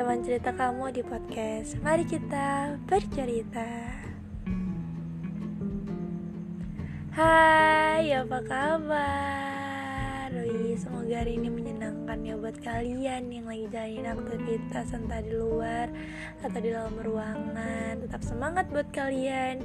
teman 0.00 0.24
cerita 0.24 0.56
kamu 0.56 0.96
di 0.96 1.04
podcast. 1.04 1.76
Mari 1.84 2.08
kita 2.08 2.72
bercerita. 2.88 3.68
Hai, 7.12 8.08
apa 8.08 8.40
kabar? 8.40 10.32
Wih, 10.32 10.72
semoga 10.80 11.20
hari 11.20 11.36
ini 11.36 11.52
menyenangkan 11.52 12.16
ya 12.24 12.32
buat 12.40 12.56
kalian 12.64 13.28
yang 13.28 13.44
lagi 13.44 13.68
jalanin 13.68 14.08
aktivitas 14.08 14.88
entah 14.96 15.20
di 15.20 15.36
luar 15.36 15.92
atau 16.40 16.58
di 16.64 16.72
dalam 16.72 16.96
ruangan. 16.96 18.00
Tetap 18.00 18.24
semangat 18.24 18.72
buat 18.72 18.88
kalian. 18.96 19.60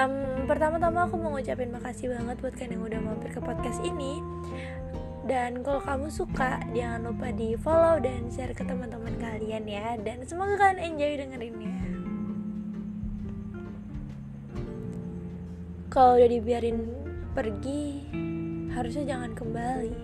Um, 0.00 0.48
Pertama-tama 0.48 1.12
aku 1.12 1.20
mau 1.20 1.36
ngucapin 1.36 1.68
makasih 1.68 2.08
banget 2.08 2.40
buat 2.40 2.56
kalian 2.56 2.80
yang 2.80 2.84
udah 2.88 3.00
mampir 3.04 3.36
ke 3.36 3.40
podcast 3.44 3.84
ini 3.84 4.24
dan 5.24 5.64
kalau 5.64 5.80
kamu 5.80 6.12
suka, 6.12 6.60
jangan 6.76 7.08
lupa 7.08 7.32
di 7.32 7.56
follow 7.56 7.96
dan 7.96 8.28
share 8.28 8.52
ke 8.52 8.60
teman-teman 8.60 9.16
kalian 9.16 9.64
ya. 9.64 9.96
Dan 9.96 10.20
semoga 10.28 10.60
kalian 10.60 10.80
enjoy 10.92 11.12
dengerinnya. 11.16 11.76
Kalau 15.88 16.20
udah 16.20 16.28
dibiarin 16.28 16.84
pergi, 17.32 18.04
harusnya 18.76 19.16
jangan 19.16 19.32
kembali. 19.32 19.96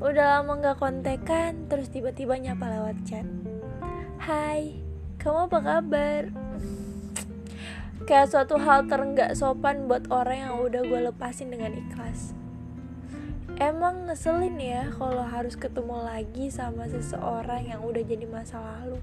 Udah 0.00 0.40
lama 0.40 0.52
gak 0.56 0.80
kontekan, 0.80 1.68
terus 1.68 1.92
tiba-tiba 1.92 2.40
nyapa 2.40 2.72
lewat 2.72 2.96
chat. 3.04 3.28
Hai, 4.16 4.80
kamu 5.20 5.52
apa 5.52 5.58
kabar? 5.60 6.22
Kayak 8.08 8.32
suatu 8.32 8.56
hal 8.56 8.88
terenggak 8.88 9.36
sopan 9.36 9.86
buat 9.92 10.08
orang 10.08 10.38
yang 10.40 10.54
udah 10.56 10.82
gue 10.88 11.00
lepasin 11.12 11.52
dengan 11.52 11.76
ikhlas 11.76 12.32
Emang 13.60 14.08
ngeselin 14.08 14.56
ya 14.58 14.90
kalau 14.96 15.22
harus 15.22 15.54
ketemu 15.54 16.02
lagi 16.02 16.50
sama 16.50 16.88
seseorang 16.88 17.68
yang 17.68 17.84
udah 17.84 18.02
jadi 18.02 18.26
masa 18.26 18.58
lalu. 18.58 18.98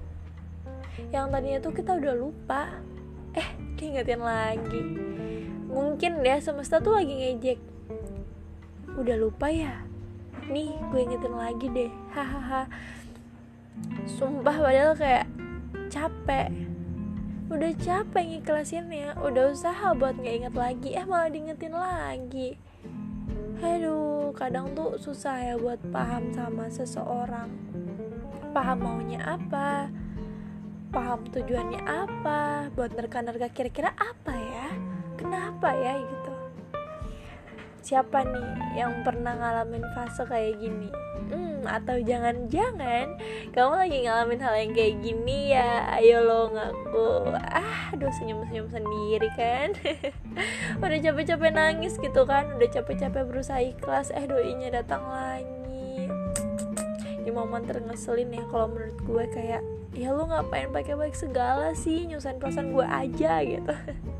Yang 1.14 1.26
tadinya 1.32 1.58
tuh 1.64 1.74
kita 1.76 1.92
udah 1.96 2.14
lupa. 2.18 2.62
Eh, 3.32 3.48
diingetin 3.78 4.20
lagi. 4.20 4.82
Mungkin 5.70 6.26
ya 6.26 6.42
semesta 6.42 6.82
tuh 6.82 6.98
lagi 6.98 7.14
ngejek. 7.14 7.60
Udah 8.98 9.16
lupa 9.16 9.48
ya? 9.48 9.86
Nih, 10.50 10.74
gue 10.90 11.00
ingetin 11.08 11.34
lagi 11.36 11.66
deh. 11.70 11.92
Hahaha. 12.16 12.66
Sumpah 14.04 14.56
padahal 14.60 14.98
kayak 14.98 15.24
capek. 15.88 16.50
Udah 17.48 17.72
capek 17.78 18.24
ngiklasinnya. 18.34 19.14
Udah 19.24 19.54
usaha 19.54 19.94
buat 19.94 20.18
gak 20.18 20.36
inget 20.42 20.54
lagi. 20.58 20.88
Eh 20.98 21.06
malah 21.06 21.30
diingetin 21.30 21.72
lagi 21.72 22.58
aduh 23.60 24.32
kadang 24.36 24.72
tuh 24.72 24.96
susah 24.96 25.36
ya 25.40 25.54
buat 25.56 25.80
paham 25.92 26.32
sama 26.32 26.68
seseorang. 26.72 27.48
Paham 28.50 28.78
maunya 28.82 29.20
apa? 29.22 29.88
Paham 30.90 31.22
tujuannya 31.30 31.80
apa? 31.86 32.72
Buat 32.74 32.98
nerka-nerka 32.98 33.48
kira-kira 33.54 33.94
apa 33.94 34.34
ya? 34.34 34.68
Kenapa 35.14 35.76
ya? 35.76 36.00
gitu 36.00 36.19
siapa 37.80 38.22
nih 38.24 38.78
yang 38.78 39.02
pernah 39.02 39.36
ngalamin 39.36 39.84
fase 39.96 40.22
kayak 40.28 40.60
gini? 40.60 40.88
Hmm, 41.30 41.62
atau 41.62 42.00
jangan-jangan 42.00 43.18
kamu 43.54 43.74
lagi 43.76 43.98
ngalamin 44.02 44.40
hal 44.42 44.54
yang 44.56 44.72
kayak 44.74 44.94
gini 45.04 45.54
ya? 45.54 46.00
Ayo 46.00 46.24
lo 46.24 46.50
ngaku. 46.50 47.34
Ah 47.36 47.92
aduh 47.94 48.10
senyum-senyum 48.18 48.66
sendiri 48.70 49.28
kan. 49.38 49.74
Udah 50.82 50.98
capek-capek 51.00 51.50
nangis 51.52 51.94
gitu 52.00 52.22
kan? 52.26 52.50
Udah 52.56 52.68
capek-capek 52.70 53.22
berusaha 53.26 53.60
ikhlas. 53.62 54.10
Eh 54.14 54.26
doinya 54.26 54.70
datang 54.70 55.04
lagi. 55.06 56.08
Ini 57.20 57.30
momen 57.30 57.68
terngeselin 57.68 58.32
ya 58.32 58.42
kalau 58.48 58.72
menurut 58.72 58.98
gue 59.04 59.24
kayak 59.30 59.62
ya 59.94 60.14
lo 60.14 60.24
ngapain 60.26 60.72
pakai 60.72 60.96
baik 60.96 61.14
segala 61.14 61.76
sih? 61.76 62.08
Nyusahin 62.08 62.40
perasaan 62.40 62.72
gue 62.72 62.86
aja 62.86 63.42
gitu 63.44 63.74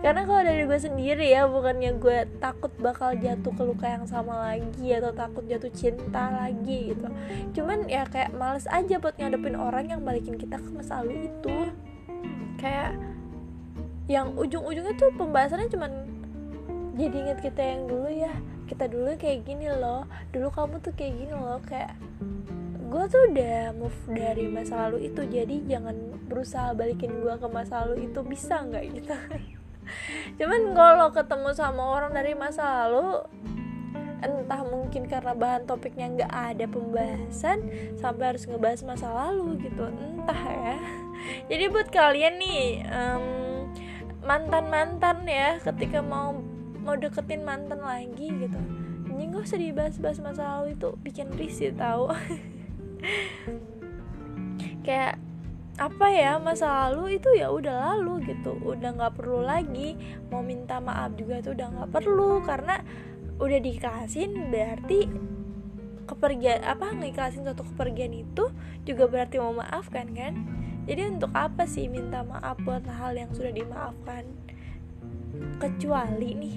karena 0.00 0.22
kalau 0.24 0.42
dari 0.42 0.62
gue 0.64 0.78
sendiri 0.78 1.26
ya 1.30 1.46
bukannya 1.50 1.98
gue 1.98 2.18
takut 2.38 2.72
bakal 2.78 3.14
jatuh 3.18 3.52
ke 3.52 3.62
luka 3.66 3.86
yang 3.86 4.06
sama 4.06 4.54
lagi 4.54 4.88
atau 4.94 5.12
takut 5.12 5.44
jatuh 5.46 5.70
cinta 5.74 6.30
lagi 6.30 6.94
gitu. 6.94 7.06
Cuman 7.58 7.90
ya 7.90 8.06
kayak 8.06 8.34
males 8.34 8.66
aja 8.70 8.96
buat 9.02 9.18
ngadepin 9.18 9.58
orang 9.58 9.90
yang 9.90 10.00
balikin 10.06 10.38
kita 10.38 10.56
ke 10.58 10.68
masa 10.70 11.02
lalu 11.02 11.28
itu. 11.28 11.56
Kayak 12.60 12.96
yang 14.10 14.34
ujung-ujungnya 14.34 14.94
tuh 14.98 15.10
pembahasannya 15.14 15.70
cuman 15.70 15.92
jadi 16.98 17.16
inget 17.16 17.38
kita 17.42 17.62
yang 17.62 17.86
dulu 17.86 18.08
ya. 18.10 18.34
Kita 18.70 18.86
dulu 18.86 19.18
kayak 19.18 19.42
gini 19.46 19.66
loh. 19.66 20.06
Dulu 20.30 20.48
kamu 20.54 20.78
tuh 20.78 20.94
kayak 20.94 21.14
gini 21.18 21.34
loh 21.34 21.58
kayak 21.66 21.94
gue 22.90 23.04
tuh 23.06 23.22
udah 23.30 23.70
move 23.78 24.00
dari 24.10 24.50
masa 24.50 24.90
lalu 24.90 25.06
itu 25.06 25.22
jadi 25.22 25.56
jangan 25.62 25.94
berusaha 26.26 26.74
balikin 26.74 27.22
gue 27.22 27.34
ke 27.38 27.46
masa 27.46 27.86
lalu 27.86 28.10
itu 28.10 28.20
bisa 28.26 28.66
nggak 28.66 28.84
gitu? 28.98 29.14
Cuman 30.42 30.74
kalau 30.74 31.14
ketemu 31.14 31.50
sama 31.54 31.82
orang 31.86 32.10
dari 32.10 32.34
masa 32.34 32.86
lalu 32.86 33.22
entah 34.20 34.60
mungkin 34.66 35.08
karena 35.08 35.32
bahan 35.32 35.64
topiknya 35.64 36.06
nggak 36.12 36.34
ada 36.34 36.66
pembahasan 36.68 37.58
sampai 37.96 38.34
harus 38.34 38.44
ngebahas 38.44 38.82
masa 38.82 39.06
lalu 39.08 39.70
gitu 39.70 39.86
entah 39.86 40.42
ya. 40.50 40.76
Jadi 41.50 41.64
buat 41.70 41.88
kalian 41.94 42.42
nih 42.42 42.90
um, 42.90 43.24
mantan 44.26 44.66
mantan 44.66 45.24
ya 45.30 45.62
ketika 45.62 46.02
mau 46.02 46.34
mau 46.82 46.98
deketin 46.98 47.46
mantan 47.46 47.80
lagi 47.80 48.34
gitu 48.34 48.60
ini 49.10 49.36
gak 49.36 49.52
usah 49.52 49.60
dibahas-bahas 49.60 50.18
masa 50.24 50.42
lalu 50.58 50.72
itu 50.72 50.96
bikin 51.04 51.28
risih 51.36 51.76
tahu 51.76 52.08
kayak 54.84 55.20
apa 55.80 56.06
ya 56.12 56.36
masa 56.36 56.92
lalu 56.92 57.16
itu 57.16 57.32
ya 57.32 57.48
udah 57.48 57.96
lalu 57.96 58.28
gitu. 58.28 58.52
Udah 58.60 58.92
nggak 58.96 59.16
perlu 59.16 59.40
lagi 59.40 59.96
mau 60.28 60.44
minta 60.44 60.76
maaf 60.76 61.16
juga 61.16 61.40
tuh 61.40 61.56
udah 61.56 61.68
nggak 61.72 61.90
perlu. 61.90 62.44
Karena 62.44 62.76
udah 63.40 63.58
dikasihin 63.64 64.52
berarti 64.52 65.08
kepergian 66.04 66.66
apa 66.66 66.92
ngikasin 66.92 67.46
suatu 67.46 67.64
kepergian 67.64 68.12
itu 68.12 68.52
juga 68.84 69.08
berarti 69.08 69.40
mau 69.40 69.56
maafkan 69.56 70.12
kan? 70.12 70.34
Jadi 70.84 71.16
untuk 71.16 71.32
apa 71.32 71.64
sih 71.64 71.88
minta 71.88 72.20
maaf 72.26 72.60
buat 72.60 72.84
hal 72.84 73.16
yang 73.16 73.32
sudah 73.32 73.52
dimaafkan? 73.54 74.28
Kecuali 75.56 76.30
nih 76.36 76.56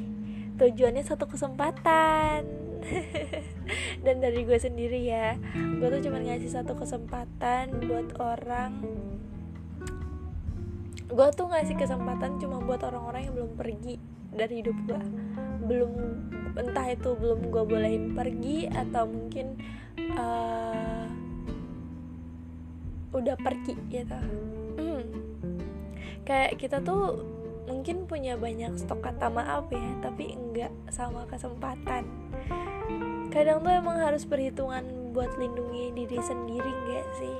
tujuannya 0.59 1.03
satu 1.05 1.25
kesempatan 1.31 2.62
dan 4.13 4.29
dari 4.29 4.46
gue 4.46 4.59
sendiri 4.62 5.09
ya. 5.09 5.34
Gue 5.57 5.90
tuh 5.90 6.06
cuma 6.06 6.22
ngasih 6.22 6.53
satu 6.53 6.78
kesempatan 6.78 7.81
buat 7.90 8.13
orang. 8.22 8.85
Gue 11.09 11.28
tuh 11.34 11.50
ngasih 11.50 11.74
kesempatan 11.74 12.38
cuma 12.38 12.62
buat 12.62 12.85
orang-orang 12.85 13.25
yang 13.25 13.34
belum 13.34 13.51
pergi 13.57 13.97
dari 14.34 14.62
hidup 14.62 14.78
gue 14.90 15.01
belum 15.63 15.94
entah 16.57 16.88
itu 16.90 17.13
belum 17.16 17.53
gue 17.53 17.63
bolehin 17.63 18.06
pergi 18.18 18.68
atau 18.69 19.06
mungkin 19.06 19.57
uh, 20.18 21.06
udah 23.13 23.38
pergi 23.38 23.78
gitu. 23.94 24.19
Hmm. 24.78 25.06
kayak 26.25 26.57
kita 26.57 26.81
tuh 26.81 27.22
mungkin 27.69 28.09
punya 28.09 28.35
banyak 28.35 28.75
stok 28.75 29.06
kata 29.06 29.31
maaf 29.31 29.69
ya 29.72 29.88
tapi 30.03 30.35
enggak 30.35 30.74
sama 30.91 31.24
kesempatan 31.30 32.03
kadang 33.33 33.66
tuh 33.66 33.73
emang 33.73 33.97
harus 33.97 34.29
perhitungan 34.29 34.85
buat 35.09 35.33
lindungi 35.41 35.89
diri 35.97 36.21
sendiri 36.21 36.69
gak 36.85 37.07
sih? 37.17 37.38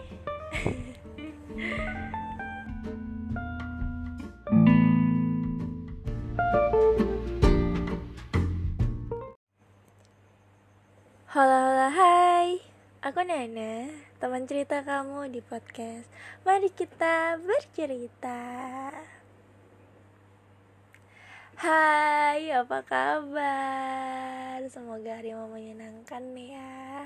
Halo 11.30 11.58
halo 11.62 11.88
hai. 11.94 12.58
Aku 13.06 13.22
Nana 13.22 13.94
Teman 14.18 14.50
cerita 14.50 14.82
kamu 14.82 15.30
di 15.30 15.46
podcast. 15.46 16.10
Mari 16.42 16.74
kita 16.74 17.38
bercerita 17.38 18.42
Hai, 21.54 22.50
apa 22.50 22.82
kabar? 22.82 24.58
Semoga 24.74 25.22
hari 25.22 25.38
mau 25.38 25.46
menyenangkan 25.46 26.34
ya. 26.34 27.06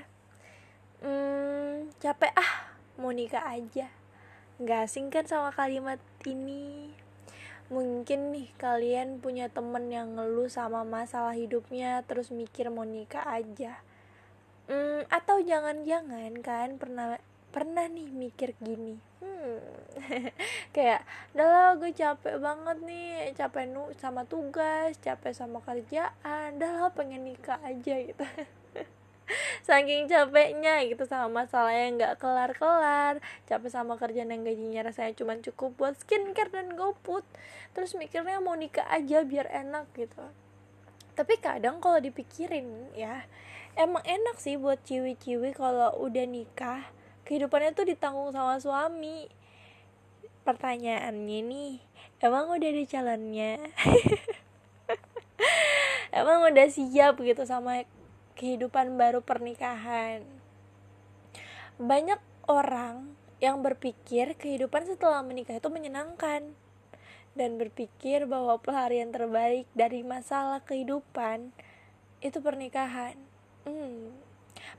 Hmm, 1.04 1.92
capek 2.00 2.32
ah, 2.32 2.72
mau 2.96 3.12
nikah 3.12 3.44
aja. 3.44 3.92
Gak 4.64 4.88
asing 4.88 5.12
kan 5.12 5.28
sama 5.28 5.52
kalimat 5.52 6.00
ini? 6.24 6.96
Mungkin 7.68 8.32
nih 8.32 8.48
kalian 8.56 9.20
punya 9.20 9.52
temen 9.52 9.92
yang 9.92 10.16
ngeluh 10.16 10.48
sama 10.48 10.88
masalah 10.88 11.36
hidupnya 11.36 12.08
terus 12.08 12.32
mikir 12.32 12.72
mau 12.72 12.88
nikah 12.88 13.28
aja. 13.28 13.84
Hmm, 14.72 15.04
atau 15.12 15.44
jangan-jangan 15.44 16.40
kan 16.40 16.80
pernah 16.80 17.20
pernah 17.50 17.88
nih 17.88 18.10
mikir 18.12 18.54
gini. 18.60 19.00
Hmm, 19.24 19.64
kayak 20.76 21.02
dah 21.34 21.76
gue 21.80 21.92
capek 21.96 22.38
banget 22.38 22.78
nih. 22.84 23.34
Capek 23.34 23.66
nu 23.72 23.90
sama 23.98 24.28
tugas 24.28 24.98
capek 25.00 25.34
sama 25.34 25.64
kerjaan. 25.64 26.60
Dah 26.60 26.92
pengen 26.94 27.26
nikah 27.26 27.60
aja 27.64 27.96
gitu. 28.02 28.24
Saking 29.68 30.08
capeknya 30.08 30.88
gitu 30.88 31.04
sama 31.04 31.44
masalah 31.44 31.76
yang 31.76 32.00
nggak 32.00 32.20
kelar-kelar. 32.20 33.20
Capek 33.50 33.70
sama 33.72 34.00
kerjaan 34.00 34.32
yang 34.32 34.48
gajinya 34.48 34.88
rasanya 34.88 35.14
cuma 35.18 35.36
cukup 35.40 35.76
buat 35.76 35.96
skincare 36.00 36.52
dan 36.52 36.76
goput 36.76 37.28
terus 37.78 37.94
mikirnya 37.94 38.42
mau 38.42 38.58
nikah 38.58 38.90
aja 38.90 39.22
biar 39.22 39.46
enak 39.54 39.86
gitu. 39.94 40.26
Tapi 41.14 41.38
kadang 41.38 41.78
kalau 41.78 42.02
dipikirin 42.02 42.90
ya 42.98 43.26
emang 43.78 44.02
enak 44.02 44.42
sih 44.42 44.58
buat 44.58 44.82
ciwi-ciwi 44.82 45.54
kalau 45.54 45.94
udah 46.02 46.26
nikah 46.26 46.90
kehidupannya 47.28 47.76
tuh 47.76 47.84
ditanggung 47.84 48.32
sama 48.32 48.56
suami 48.64 49.28
pertanyaannya 50.48 51.40
nih 51.44 51.74
emang 52.24 52.48
udah 52.48 52.70
ada 52.72 52.84
calonnya 52.88 53.60
emang 56.18 56.48
udah 56.48 56.68
siap 56.72 57.20
gitu 57.20 57.44
sama 57.44 57.84
kehidupan 58.38 58.96
baru 59.02 59.26
pernikahan. 59.26 60.22
Banyak 61.82 62.22
orang 62.46 63.18
yang 63.42 63.66
berpikir 63.66 64.38
kehidupan 64.38 64.86
setelah 64.86 65.26
menikah 65.26 65.58
itu 65.58 65.70
menyenangkan 65.74 66.54
dan 67.38 67.52
berpikir 67.58 68.26
bahwa 68.26 68.58
pelarian 68.62 69.10
terbaik 69.10 69.66
dari 69.74 70.02
masalah 70.06 70.62
kehidupan 70.62 71.50
itu 72.22 72.38
pernikahan. 72.42 73.18
Hmm. 73.66 74.07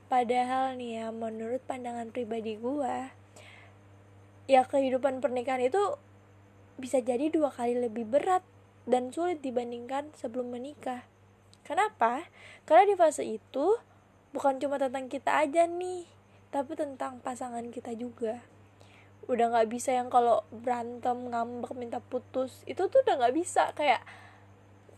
Padahal 0.09 0.73
nih 0.73 1.05
ya, 1.05 1.13
menurut 1.13 1.61
pandangan 1.69 2.09
pribadi 2.09 2.57
gua, 2.57 3.13
ya 4.49 4.65
kehidupan 4.65 5.21
pernikahan 5.21 5.61
itu 5.61 6.01
bisa 6.81 6.97
jadi 6.97 7.29
dua 7.29 7.53
kali 7.53 7.77
lebih 7.77 8.09
berat 8.09 8.41
dan 8.89 9.13
sulit 9.13 9.45
dibandingkan 9.45 10.09
sebelum 10.17 10.49
menikah. 10.49 11.05
Kenapa? 11.61 12.25
Karena 12.65 12.89
di 12.89 12.95
fase 12.97 13.21
itu 13.21 13.77
bukan 14.33 14.57
cuma 14.57 14.81
tentang 14.81 15.05
kita 15.13 15.45
aja 15.45 15.69
nih, 15.69 16.09
tapi 16.49 16.73
tentang 16.73 17.21
pasangan 17.21 17.69
kita 17.69 17.93
juga. 17.93 18.41
Udah 19.29 19.53
gak 19.53 19.69
bisa 19.69 19.93
yang 19.93 20.09
kalau 20.09 20.41
berantem, 20.49 21.29
ngambek, 21.29 21.77
minta 21.77 22.01
putus, 22.01 22.65
itu 22.65 22.89
tuh 22.89 23.05
udah 23.05 23.29
gak 23.29 23.37
bisa. 23.37 23.69
Kayak, 23.77 24.01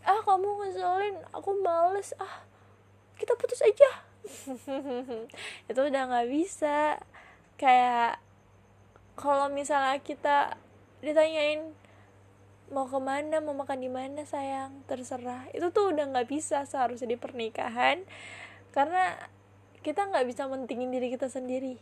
ah 0.08 0.24
kamu 0.24 0.48
ngeselin, 0.63 1.19
aku 1.36 1.52
males, 1.60 2.16
ah 2.16 2.48
kita 3.19 3.36
putus 3.36 3.60
aja. 3.60 4.11
itu 5.70 5.82
udah 5.82 6.02
gak 6.10 6.28
bisa. 6.30 6.98
Kayak, 7.58 8.18
kalau 9.14 9.54
misalnya 9.54 10.02
kita 10.02 10.58
ditanyain 11.02 11.74
mau 12.72 12.88
ke 12.88 13.00
mana? 13.04 13.44
Mau 13.44 13.54
makan 13.54 13.84
di 13.84 13.92
mana 13.92 14.24
sayang? 14.24 14.82
Terserah. 14.88 15.52
Itu 15.52 15.70
tuh 15.70 15.92
udah 15.92 16.08
nggak 16.10 16.28
bisa 16.32 16.64
seharusnya 16.66 17.12
di 17.12 17.20
pernikahan. 17.20 18.08
Karena 18.72 19.20
kita 19.84 20.08
nggak 20.08 20.26
bisa 20.26 20.48
mentingin 20.48 20.90
diri 20.90 21.12
kita 21.12 21.28
sendiri. 21.28 21.78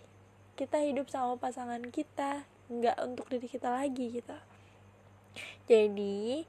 Kita 0.58 0.82
hidup 0.82 1.08
sama 1.08 1.40
pasangan 1.40 1.80
kita 1.94 2.44
nggak 2.68 2.98
untuk 3.06 3.30
diri 3.32 3.48
kita 3.48 3.70
lagi 3.70 4.20
gitu. 4.20 4.36
Jadi 5.70 6.44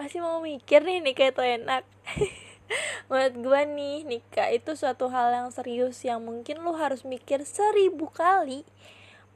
masih 0.00 0.24
mau 0.24 0.40
mikir 0.40 0.80
nih 0.80 1.04
nikah 1.04 1.28
itu 1.28 1.42
enak 1.44 1.84
menurut 3.10 3.34
gue 3.36 3.60
nih 3.74 3.98
nikah 4.06 4.48
itu 4.50 4.74
suatu 4.78 5.10
hal 5.10 5.34
yang 5.34 5.48
serius 5.50 6.00
yang 6.06 6.22
mungkin 6.22 6.62
lu 6.62 6.74
harus 6.78 7.02
mikir 7.02 7.42
seribu 7.42 8.10
kali 8.10 8.62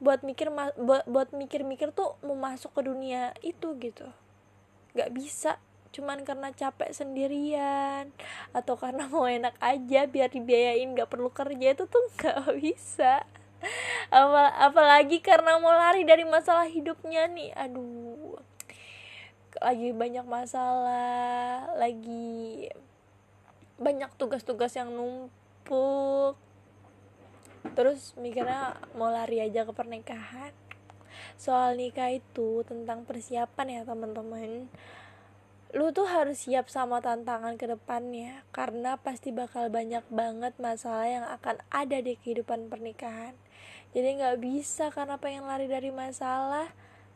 buat 0.03 0.21
mikir 0.27 0.51
buat 0.75 1.07
buat 1.07 1.29
mikir-mikir 1.31 1.95
tuh 1.95 2.19
mau 2.23 2.35
masuk 2.35 2.75
ke 2.75 2.81
dunia 2.83 3.31
itu 3.39 3.75
gitu. 3.79 4.07
Gak 4.95 5.11
bisa 5.15 5.59
cuman 5.95 6.27
karena 6.27 6.51
capek 6.51 6.91
sendirian 6.91 8.11
atau 8.51 8.75
karena 8.75 9.07
mau 9.13 9.23
enak 9.23 9.55
aja 9.63 10.03
biar 10.11 10.27
dibiayain 10.27 10.91
gak 10.91 11.07
perlu 11.07 11.31
kerja 11.31 11.71
itu 11.71 11.87
tuh 11.87 12.03
gak 12.19 12.51
bisa. 12.59 13.23
Apal 14.11 14.51
apalagi 14.61 15.23
karena 15.23 15.57
mau 15.57 15.73
lari 15.73 16.03
dari 16.03 16.27
masalah 16.27 16.67
hidupnya 16.67 17.31
nih 17.31 17.55
aduh. 17.55 18.37
Lagi 19.63 19.95
banyak 19.95 20.27
masalah 20.27 21.71
lagi 21.79 22.67
banyak 23.75 24.11
tugas-tugas 24.15 24.75
yang 24.75 24.91
numpuk. 24.91 26.39
Terus 27.75 28.15
mikirnya 28.15 28.79
mau 28.95 29.11
lari 29.11 29.43
aja 29.43 29.67
ke 29.67 29.73
pernikahan. 29.75 30.53
Soal 31.35 31.75
nikah 31.75 32.11
itu 32.13 32.63
tentang 32.63 33.03
persiapan 33.03 33.67
ya 33.67 33.81
teman-teman. 33.83 34.71
Lu 35.75 35.91
tuh 35.91 36.07
harus 36.07 36.47
siap 36.47 36.71
sama 36.71 37.03
tantangan 37.03 37.59
ke 37.59 37.67
depannya 37.67 38.47
karena 38.55 38.95
pasti 38.95 39.35
bakal 39.35 39.67
banyak 39.67 40.07
banget 40.07 40.55
masalah 40.55 41.07
yang 41.09 41.25
akan 41.27 41.59
ada 41.67 41.99
di 41.99 42.15
kehidupan 42.15 42.71
pernikahan. 42.71 43.35
Jadi 43.91 44.23
nggak 44.23 44.39
bisa 44.39 44.91
karena 44.91 45.19
pengen 45.19 45.47
lari 45.47 45.67
dari 45.67 45.91
masalah 45.91 46.71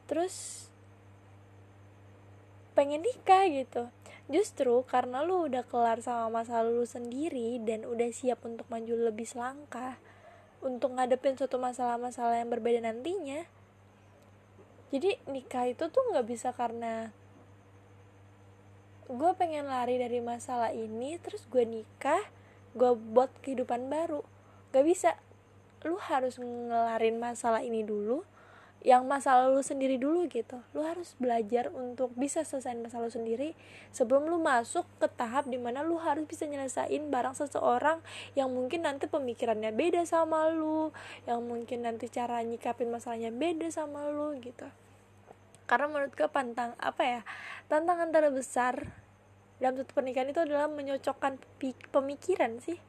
terus 0.09 0.67
pengen 2.73 3.03
nikah 3.03 3.45
gitu 3.51 3.91
justru 4.29 4.85
karena 4.85 5.25
lu 5.25 5.49
udah 5.49 5.65
kelar 5.65 5.99
sama 6.05 6.41
masa 6.41 6.61
lalu 6.61 6.85
sendiri 6.85 7.57
dan 7.65 7.83
udah 7.83 8.13
siap 8.13 8.45
untuk 8.45 8.69
maju 8.69 9.09
lebih 9.09 9.25
selangkah 9.25 9.97
untuk 10.61 10.93
ngadepin 10.95 11.35
suatu 11.35 11.57
masalah-masalah 11.57 12.37
yang 12.37 12.53
berbeda 12.53 12.85
nantinya 12.85 13.49
jadi 14.93 15.17
nikah 15.25 15.69
itu 15.73 15.89
tuh 15.89 16.03
nggak 16.13 16.27
bisa 16.29 16.53
karena 16.53 17.09
gue 19.09 19.31
pengen 19.33 19.65
lari 19.65 19.97
dari 19.97 20.21
masalah 20.21 20.69
ini 20.69 21.17
terus 21.17 21.49
gue 21.49 21.65
nikah 21.65 22.21
gue 22.77 22.93
buat 22.93 23.33
kehidupan 23.41 23.89
baru. 23.89 24.21
Gak 24.69 24.85
bisa. 24.85 25.17
Lu 25.81 25.97
harus 25.97 26.37
ngelarin 26.37 27.17
masalah 27.17 27.65
ini 27.65 27.81
dulu 27.81 28.21
yang 28.79 29.03
masalah 29.03 29.51
lu 29.51 29.59
sendiri 29.59 29.99
dulu 29.99 30.23
gitu. 30.31 30.63
Lu 30.71 30.87
harus 30.87 31.11
belajar 31.19 31.67
untuk 31.75 32.15
bisa 32.15 32.47
selesaiin 32.47 32.79
masalah 32.79 33.11
lu 33.11 33.13
sendiri 33.13 33.49
sebelum 33.91 34.31
lu 34.31 34.39
masuk 34.39 34.87
ke 35.03 35.07
tahap 35.11 35.51
di 35.51 35.59
mana 35.59 35.83
lu 35.83 35.99
harus 35.99 36.23
bisa 36.23 36.47
nyelesain 36.47 37.11
barang 37.11 37.35
seseorang 37.35 37.99
yang 38.39 38.47
mungkin 38.47 38.87
nanti 38.87 39.11
pemikirannya 39.11 39.75
beda 39.75 40.07
sama 40.07 40.47
lu 40.47 40.95
yang 41.27 41.43
mungkin 41.43 41.83
nanti 41.83 42.07
cara 42.07 42.39
nyikapin 42.39 42.87
masalahnya 42.87 43.35
beda 43.35 43.67
sama 43.67 44.07
lu 44.07 44.39
gitu. 44.39 44.67
Karena 45.67 45.85
menurut 45.91 46.15
gue 46.15 46.29
pantang 46.31 46.73
apa 46.79 47.03
ya 47.03 47.21
tantangan 47.67 48.09
terbesar 48.09 48.89
dalam 49.59 49.75
satu 49.75 49.91
pernikahan 49.91 50.31
itu 50.31 50.39
adalah 50.39 50.71
menyocokkan 50.71 51.35
pemikiran 51.91 52.63
sih. 52.63 52.79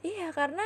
Iya 0.00 0.32
karena 0.32 0.64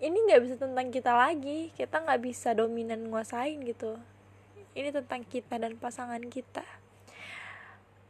ini 0.00 0.16
nggak 0.16 0.40
bisa 0.42 0.56
tentang 0.56 0.88
kita 0.88 1.12
lagi. 1.12 1.70
Kita 1.76 2.00
nggak 2.00 2.20
bisa 2.24 2.56
dominan 2.56 3.12
nguasain 3.12 3.60
gitu. 3.68 4.00
Ini 4.72 4.90
tentang 4.96 5.22
kita 5.28 5.60
dan 5.60 5.76
pasangan 5.76 6.24
kita. 6.26 6.64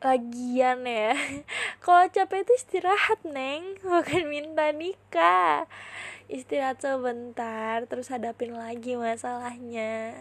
Lagian 0.00 0.87
ya. 0.87 1.12
Kalau 1.85 2.06
capek 2.09 2.47
itu 2.47 2.52
istirahat 2.56 3.20
neng. 3.26 3.76
Bukan 3.82 4.30
minta 4.30 4.70
nikah. 4.70 5.66
Istirahat 6.30 6.78
sebentar 6.78 7.85
terus 7.90 8.06
hadapin 8.09 8.54
lagi 8.54 8.94
masalahnya 8.94 10.14